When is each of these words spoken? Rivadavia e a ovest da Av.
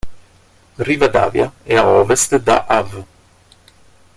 Rivadavia 0.79 1.53
e 1.63 1.77
a 1.77 1.85
ovest 1.85 2.35
da 2.37 2.65
Av. 2.67 3.05